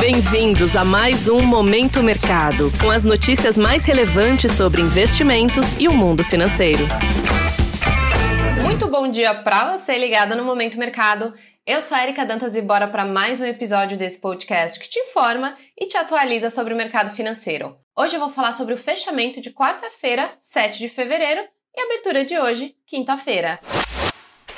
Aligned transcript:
Bem-vindos 0.00 0.76
a 0.76 0.84
mais 0.84 1.26
um 1.26 1.40
Momento 1.40 2.04
Mercado, 2.04 2.70
com 2.80 2.88
as 2.88 3.02
notícias 3.02 3.58
mais 3.58 3.84
relevantes 3.84 4.52
sobre 4.52 4.80
investimentos 4.80 5.72
e 5.76 5.88
o 5.88 5.92
mundo 5.92 6.22
financeiro. 6.22 6.84
Muito 8.62 8.86
bom 8.86 9.10
dia 9.10 9.34
para 9.42 9.76
você 9.76 9.98
ligado 9.98 10.36
no 10.36 10.44
Momento 10.44 10.78
Mercado. 10.78 11.34
Eu 11.66 11.82
sou 11.82 11.96
a 11.96 12.04
Erika 12.04 12.24
Dantas 12.24 12.54
e 12.54 12.62
bora 12.62 12.86
para 12.86 13.04
mais 13.04 13.40
um 13.40 13.44
episódio 13.44 13.98
desse 13.98 14.20
podcast 14.20 14.78
que 14.78 14.88
te 14.88 15.00
informa 15.00 15.56
e 15.76 15.86
te 15.86 15.96
atualiza 15.96 16.48
sobre 16.48 16.72
o 16.72 16.76
mercado 16.76 17.10
financeiro. 17.10 17.76
Hoje 17.96 18.14
eu 18.14 18.20
vou 18.20 18.30
falar 18.30 18.52
sobre 18.52 18.74
o 18.74 18.78
fechamento 18.78 19.40
de 19.40 19.50
quarta-feira, 19.50 20.30
7 20.38 20.78
de 20.78 20.88
fevereiro, 20.88 21.40
e 21.76 21.80
a 21.80 21.84
abertura 21.84 22.24
de 22.24 22.38
hoje, 22.38 22.76
quinta-feira. 22.86 23.58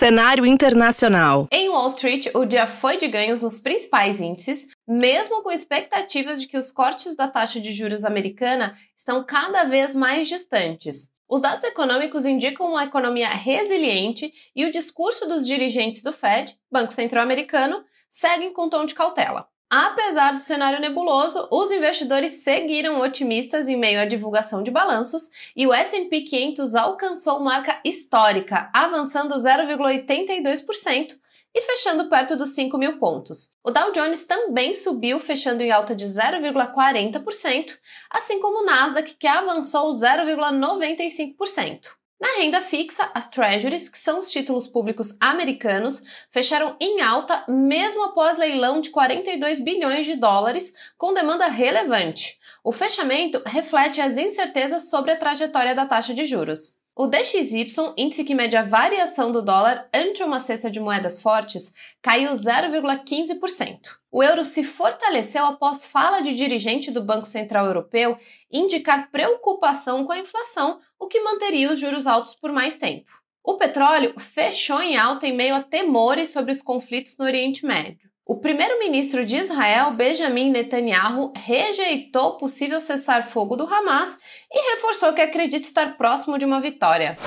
Cenário 0.00 0.46
internacional. 0.46 1.46
Em 1.52 1.68
Wall 1.68 1.88
Street, 1.88 2.28
o 2.34 2.46
dia 2.46 2.66
foi 2.66 2.96
de 2.96 3.06
ganhos 3.06 3.42
nos 3.42 3.60
principais 3.60 4.18
índices, 4.18 4.66
mesmo 4.88 5.42
com 5.42 5.52
expectativas 5.52 6.40
de 6.40 6.46
que 6.46 6.56
os 6.56 6.72
cortes 6.72 7.14
da 7.14 7.28
taxa 7.28 7.60
de 7.60 7.70
juros 7.70 8.02
americana 8.02 8.74
estão 8.96 9.22
cada 9.22 9.64
vez 9.64 9.94
mais 9.94 10.26
distantes. 10.26 11.10
Os 11.28 11.42
dados 11.42 11.64
econômicos 11.64 12.24
indicam 12.24 12.70
uma 12.70 12.86
economia 12.86 13.28
resiliente 13.28 14.32
e 14.56 14.64
o 14.64 14.70
discurso 14.70 15.28
dos 15.28 15.46
dirigentes 15.46 16.02
do 16.02 16.14
Fed, 16.14 16.56
Banco 16.72 16.94
Central 16.94 17.22
Americano, 17.22 17.84
seguem 18.08 18.54
com 18.54 18.70
tom 18.70 18.86
de 18.86 18.94
cautela. 18.94 19.49
Apesar 19.72 20.32
do 20.32 20.40
cenário 20.40 20.80
nebuloso, 20.80 21.46
os 21.48 21.70
investidores 21.70 22.42
seguiram 22.42 22.98
otimistas 22.98 23.68
em 23.68 23.76
meio 23.76 24.00
à 24.00 24.04
divulgação 24.04 24.64
de 24.64 24.70
balanços 24.70 25.30
e 25.54 25.64
o 25.64 25.72
S&P 25.72 26.22
500 26.22 26.74
alcançou 26.74 27.38
marca 27.38 27.80
histórica, 27.84 28.68
avançando 28.74 29.36
0,82% 29.36 31.16
e 31.54 31.62
fechando 31.62 32.08
perto 32.08 32.34
dos 32.34 32.50
5 32.50 32.76
mil 32.76 32.98
pontos. 32.98 33.52
O 33.62 33.70
Dow 33.70 33.92
Jones 33.92 34.24
também 34.24 34.74
subiu, 34.74 35.20
fechando 35.20 35.62
em 35.62 35.70
alta 35.70 35.94
de 35.94 36.04
0,40%, 36.04 37.78
assim 38.10 38.40
como 38.40 38.62
o 38.62 38.66
Nasdaq, 38.66 39.14
que 39.14 39.28
avançou 39.28 39.88
0,95%. 39.92 41.99
Na 42.20 42.36
renda 42.36 42.60
fixa, 42.60 43.10
as 43.14 43.30
Treasuries, 43.30 43.88
que 43.88 43.96
são 43.96 44.20
os 44.20 44.30
títulos 44.30 44.68
públicos 44.68 45.16
americanos, 45.18 46.02
fecharam 46.30 46.76
em 46.78 47.00
alta 47.00 47.46
mesmo 47.48 48.04
após 48.04 48.36
leilão 48.36 48.80
de 48.80 48.90
42 48.90 49.58
bilhões 49.60 50.06
de 50.06 50.16
dólares, 50.16 50.74
com 50.98 51.14
demanda 51.14 51.46
relevante. 51.46 52.38
O 52.62 52.72
fechamento 52.72 53.42
reflete 53.46 54.02
as 54.02 54.18
incertezas 54.18 54.90
sobre 54.90 55.12
a 55.12 55.16
trajetória 55.16 55.74
da 55.74 55.86
taxa 55.86 56.12
de 56.12 56.26
juros. 56.26 56.79
O 57.02 57.06
DXY, 57.06 57.94
índice 57.96 58.24
que 58.24 58.34
mede 58.34 58.58
a 58.58 58.62
variação 58.62 59.32
do 59.32 59.40
dólar 59.40 59.88
ante 59.90 60.22
uma 60.22 60.38
cesta 60.38 60.70
de 60.70 60.78
moedas 60.78 61.18
fortes, 61.18 61.72
caiu 62.02 62.30
0,15%. 62.32 63.78
O 64.12 64.22
euro 64.22 64.44
se 64.44 64.62
fortaleceu 64.62 65.46
após 65.46 65.86
fala 65.86 66.20
de 66.20 66.34
dirigente 66.36 66.90
do 66.90 67.02
Banco 67.02 67.24
Central 67.24 67.64
Europeu 67.64 68.18
indicar 68.52 69.10
preocupação 69.10 70.04
com 70.04 70.12
a 70.12 70.18
inflação, 70.18 70.78
o 70.98 71.06
que 71.06 71.20
manteria 71.20 71.72
os 71.72 71.80
juros 71.80 72.06
altos 72.06 72.34
por 72.34 72.52
mais 72.52 72.76
tempo. 72.76 73.10
O 73.42 73.54
petróleo 73.54 74.12
fechou 74.20 74.82
em 74.82 74.98
alta 74.98 75.26
em 75.26 75.34
meio 75.34 75.54
a 75.54 75.62
temores 75.62 76.28
sobre 76.28 76.52
os 76.52 76.60
conflitos 76.60 77.16
no 77.16 77.24
Oriente 77.24 77.64
Médio. 77.64 78.09
O 78.30 78.36
primeiro-ministro 78.36 79.26
de 79.26 79.38
Israel, 79.38 79.90
Benjamin 79.90 80.52
Netanyahu, 80.52 81.32
rejeitou 81.34 82.28
o 82.28 82.38
possível 82.38 82.80
cessar-fogo 82.80 83.56
do 83.56 83.64
Hamas 83.64 84.16
e 84.48 84.76
reforçou 84.76 85.12
que 85.12 85.20
acredita 85.20 85.66
estar 85.66 85.96
próximo 85.96 86.38
de 86.38 86.44
uma 86.44 86.60
vitória. 86.60 87.18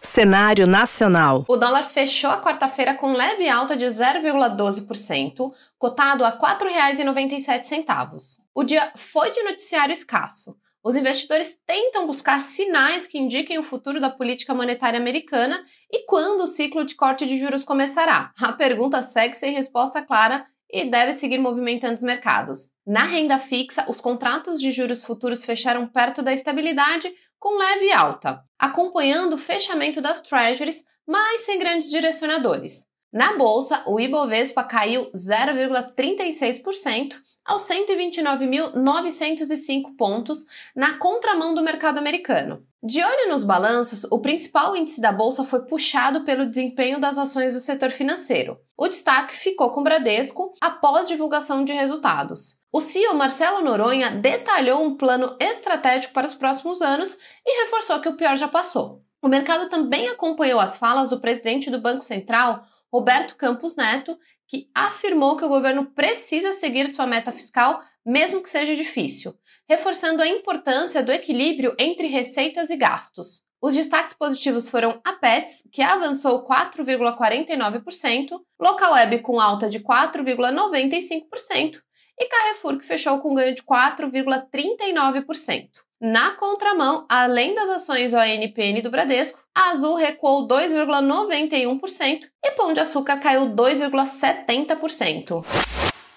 Cenário 0.00 0.66
nacional. 0.66 1.44
O 1.46 1.56
dólar 1.58 1.82
fechou 1.82 2.30
a 2.30 2.40
quarta-feira 2.40 2.94
com 2.94 3.12
leve 3.12 3.46
alta 3.46 3.76
de 3.76 3.84
0,12%, 3.84 5.52
cotado 5.78 6.24
a 6.24 6.30
R$ 6.30 6.38
4,97. 6.38 8.38
O 8.54 8.64
dia 8.64 8.90
foi 8.96 9.32
de 9.32 9.42
noticiário 9.42 9.92
escasso. 9.92 10.56
Os 10.84 10.96
investidores 10.96 11.56
tentam 11.64 12.06
buscar 12.06 12.40
sinais 12.40 13.06
que 13.06 13.16
indiquem 13.16 13.56
o 13.56 13.62
futuro 13.62 14.00
da 14.00 14.10
política 14.10 14.52
monetária 14.52 14.98
americana 14.98 15.64
e 15.90 16.04
quando 16.06 16.40
o 16.40 16.48
ciclo 16.48 16.84
de 16.84 16.96
corte 16.96 17.24
de 17.24 17.38
juros 17.38 17.64
começará. 17.64 18.32
A 18.40 18.52
pergunta 18.52 19.00
segue 19.00 19.34
sem 19.34 19.54
resposta 19.54 20.02
clara 20.02 20.44
e 20.68 20.90
deve 20.90 21.12
seguir 21.12 21.38
movimentando 21.38 21.94
os 21.94 22.02
mercados. 22.02 22.72
Na 22.84 23.04
renda 23.04 23.38
fixa, 23.38 23.88
os 23.88 24.00
contratos 24.00 24.60
de 24.60 24.72
juros 24.72 25.04
futuros 25.04 25.44
fecharam 25.44 25.86
perto 25.86 26.20
da 26.20 26.32
estabilidade, 26.32 27.12
com 27.38 27.58
leve 27.58 27.92
alta, 27.92 28.42
acompanhando 28.58 29.34
o 29.34 29.38
fechamento 29.38 30.00
das 30.00 30.20
treasuries, 30.20 30.84
mas 31.06 31.42
sem 31.42 31.60
grandes 31.60 31.90
direcionadores. 31.90 32.86
Na 33.12 33.36
bolsa, 33.36 33.84
o 33.86 34.00
Ibovespa 34.00 34.64
caiu 34.64 35.12
0,36% 35.12 37.14
aos 37.44 37.68
129.905 37.68 39.96
pontos 39.96 40.46
na 40.74 40.98
contramão 40.98 41.54
do 41.54 41.62
mercado 41.62 41.98
americano. 41.98 42.66
De 42.82 43.00
olho 43.02 43.28
nos 43.28 43.44
balanços, 43.44 44.04
o 44.10 44.18
principal 44.18 44.76
índice 44.76 45.00
da 45.00 45.12
bolsa 45.12 45.44
foi 45.44 45.64
puxado 45.64 46.24
pelo 46.24 46.46
desempenho 46.46 47.00
das 47.00 47.16
ações 47.16 47.54
do 47.54 47.60
setor 47.60 47.90
financeiro. 47.90 48.58
O 48.76 48.88
destaque 48.88 49.36
ficou 49.36 49.70
com 49.70 49.80
o 49.80 49.84
Bradesco 49.84 50.52
após 50.60 51.06
divulgação 51.06 51.64
de 51.64 51.72
resultados. 51.72 52.60
O 52.72 52.80
CEO 52.80 53.14
Marcelo 53.14 53.62
Noronha 53.62 54.10
detalhou 54.10 54.82
um 54.82 54.96
plano 54.96 55.36
estratégico 55.38 56.12
para 56.12 56.26
os 56.26 56.34
próximos 56.34 56.82
anos 56.82 57.16
e 57.46 57.64
reforçou 57.64 58.00
que 58.00 58.08
o 58.08 58.16
pior 58.16 58.36
já 58.36 58.48
passou. 58.48 59.00
O 59.22 59.28
mercado 59.28 59.70
também 59.70 60.08
acompanhou 60.08 60.58
as 60.58 60.76
falas 60.76 61.08
do 61.08 61.20
presidente 61.20 61.70
do 61.70 61.80
Banco 61.80 62.02
Central, 62.02 62.66
Roberto 62.92 63.36
Campos 63.36 63.74
Neto, 63.74 64.18
que 64.46 64.68
afirmou 64.74 65.34
que 65.36 65.44
o 65.44 65.48
governo 65.48 65.86
precisa 65.92 66.52
seguir 66.52 66.88
sua 66.88 67.06
meta 67.06 67.32
fiscal, 67.32 67.82
mesmo 68.04 68.42
que 68.42 68.50
seja 68.50 68.76
difícil, 68.76 69.34
reforçando 69.66 70.20
a 70.20 70.28
importância 70.28 71.02
do 71.02 71.10
equilíbrio 71.10 71.74
entre 71.78 72.06
receitas 72.06 72.68
e 72.68 72.76
gastos. 72.76 73.44
Os 73.62 73.74
destaques 73.74 74.14
positivos 74.14 74.68
foram 74.68 75.00
a 75.04 75.12
Pets, 75.12 75.66
que 75.72 75.80
avançou 75.80 76.44
4,49%, 76.44 78.40
Local 78.60 78.92
Web 78.92 79.20
com 79.20 79.40
alta 79.40 79.70
de 79.70 79.80
4,95% 79.80 81.80
e 82.18 82.26
Carrefour, 82.26 82.76
que 82.78 82.84
fechou 82.84 83.20
com 83.20 83.32
ganho 83.34 83.54
de 83.54 83.62
4,39%. 83.62 85.70
Na 86.04 86.32
contramão, 86.32 87.06
além 87.08 87.54
das 87.54 87.70
ações 87.70 88.12
ONPN 88.12 88.82
do 88.82 88.90
Bradesco, 88.90 89.38
a 89.54 89.70
Azul 89.70 89.94
recuou 89.94 90.48
2,91% 90.48 92.22
e 92.44 92.50
Pão 92.56 92.72
de 92.72 92.80
Açúcar 92.80 93.20
caiu 93.20 93.50
2,70%. 93.50 95.44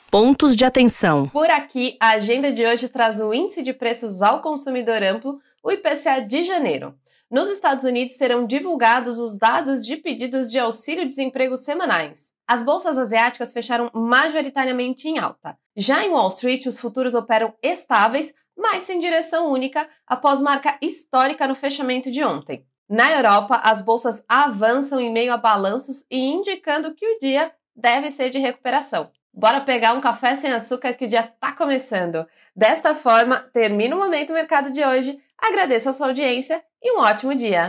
Pontos 0.10 0.56
de 0.56 0.66
atenção. 0.66 1.30
Por 1.30 1.52
aqui, 1.52 1.96
a 2.00 2.14
agenda 2.14 2.52
de 2.52 2.66
hoje 2.66 2.90
traz 2.90 3.20
o 3.20 3.32
Índice 3.32 3.62
de 3.62 3.74
Preços 3.74 4.24
ao 4.24 4.42
Consumidor 4.42 5.04
Amplo, 5.04 5.38
o 5.64 5.72
IPCA 5.72 6.20
de 6.20 6.44
janeiro. 6.44 6.96
Nos 7.30 7.48
Estados 7.48 7.86
Unidos 7.86 8.16
serão 8.16 8.48
divulgados 8.48 9.20
os 9.20 9.38
dados 9.38 9.86
de 9.86 9.98
pedidos 9.98 10.50
de 10.50 10.58
auxílio-desemprego 10.58 11.56
semanais. 11.58 12.34
As 12.48 12.64
bolsas 12.64 12.98
asiáticas 12.98 13.54
fecharam 13.54 13.92
majoritariamente 13.94 15.08
em 15.08 15.20
alta. 15.20 15.56
Já 15.78 16.04
em 16.04 16.10
Wall 16.10 16.30
Street, 16.30 16.66
os 16.66 16.80
futuros 16.80 17.14
operam 17.14 17.54
estáveis, 17.62 18.34
mas 18.58 18.84
sem 18.84 19.00
direção 19.00 19.52
única, 19.52 19.88
após 20.08 20.42
marca 20.42 20.78
histórica 20.82 21.48
no 21.48 21.56
fechamento 21.56 22.10
de 22.10 22.24
ontem. 22.24 22.66
Na 22.88 23.12
Europa, 23.12 23.60
as 23.64 23.82
bolsas 23.82 24.24
avançam 24.30 25.00
em 25.00 25.12
meio 25.12 25.34
a 25.34 25.38
balanços 25.38 26.06
e 26.10 26.18
indicando 26.18 26.94
que 26.94 27.06
o 27.06 27.20
dia 27.20 27.52
deve 27.76 28.12
ser 28.12 28.30
de 28.30 28.40
recuperação. 28.40 29.10
Bora 29.34 29.60
pegar 29.60 29.94
um 29.94 30.02
café 30.02 30.36
sem 30.36 30.52
açúcar 30.54 30.94
que 30.94 31.06
o 31.06 31.08
dia 31.08 31.22
está 31.22 31.52
começando. 31.52 32.26
Desta 32.56 32.96
forma, 32.96 33.38
termina 33.52 33.96
o 33.96 34.00
Momento 34.00 34.32
Mercado 34.32 34.72
de 34.72 34.84
hoje. 34.84 35.20
Agradeço 35.38 35.90
a 35.90 35.94
sua 35.94 36.08
audiência 36.08 36.64
e 36.82 36.96
um 36.96 37.02
ótimo 37.02 37.36
dia. 37.36 37.68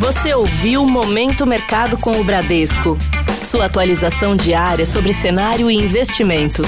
Você 0.00 0.34
ouviu 0.34 0.84
Momento 0.84 1.46
Mercado 1.46 1.96
com 1.96 2.20
o 2.20 2.24
Bradesco. 2.24 2.98
Sua 3.44 3.66
atualização 3.66 4.34
diária 4.34 4.84
sobre 4.84 5.12
cenário 5.12 5.70
e 5.70 5.74
investimentos. 5.74 6.66